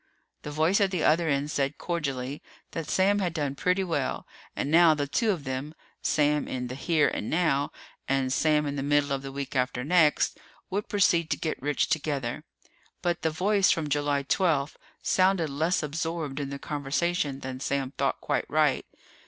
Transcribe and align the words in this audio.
The 0.41 0.49
voice 0.49 0.81
at 0.81 0.89
the 0.89 1.03
other 1.03 1.29
end 1.29 1.51
said 1.51 1.77
cordially 1.77 2.41
that 2.71 2.89
Sam 2.89 3.19
had 3.19 3.35
done 3.35 3.53
pretty 3.53 3.83
well 3.83 4.25
and 4.55 4.71
now 4.71 4.95
the 4.95 5.05
two 5.05 5.29
of 5.29 5.43
them 5.43 5.75
Sam 6.01 6.47
in 6.47 6.69
the 6.69 6.73
here 6.73 7.07
and 7.07 7.29
now 7.29 7.71
and 8.07 8.33
Sam 8.33 8.65
in 8.65 8.77
the 8.77 8.81
middle 8.81 9.11
of 9.11 9.21
the 9.21 9.31
week 9.31 9.55
after 9.55 9.83
next 9.83 10.39
would 10.71 10.89
proceed 10.89 11.29
to 11.29 11.37
get 11.37 11.61
rich 11.61 11.87
together. 11.87 12.43
But 13.03 13.21
the 13.21 13.29
voice 13.29 13.69
from 13.69 13.89
July 13.89 14.23
twelfth 14.23 14.75
sounded 15.03 15.51
less 15.51 15.83
absorbed 15.83 16.39
in 16.39 16.49
the 16.49 16.57
conversation 16.57 17.41
than 17.41 17.59
Sam 17.59 17.93
thought 17.95 18.19
quite 18.21 18.49
right. 18.49 18.87